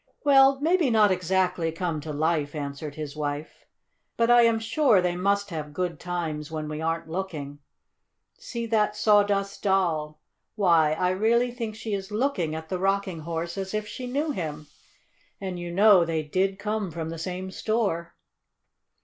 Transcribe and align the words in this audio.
"Well, 0.23 0.59
maybe 0.59 0.89
not 0.89 1.11
exactly 1.11 1.71
come 1.71 2.01
to 2.01 2.11
life," 2.11 2.55
answered 2.55 2.95
his 2.95 3.15
wife. 3.15 3.67
"But 4.17 4.31
I 4.31 4.41
am 4.41 4.57
sure 4.57 4.99
they 4.99 5.15
must 5.15 5.51
have 5.51 5.75
good 5.75 5.99
times 5.99 6.49
when 6.49 6.67
we 6.67 6.81
aren't 6.81 7.07
looking. 7.07 7.59
See 8.39 8.65
that 8.65 8.95
Sawdust 8.95 9.61
Doll! 9.61 10.19
Why, 10.55 10.93
I 10.93 11.11
really 11.11 11.51
think 11.51 11.75
she 11.75 11.93
is 11.93 12.09
looking 12.09 12.55
at 12.55 12.67
the 12.67 12.79
Rocking 12.79 13.19
Horse 13.19 13.59
as 13.59 13.75
if 13.75 13.87
she 13.87 14.07
knew 14.07 14.31
him! 14.31 14.65
And 15.39 15.59
you 15.59 15.69
know 15.71 16.03
they 16.03 16.23
did 16.23 16.57
come 16.57 16.89
from 16.89 17.11
the 17.11 17.19
same 17.19 17.51
store." 17.51 18.15